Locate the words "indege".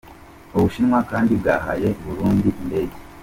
2.61-2.95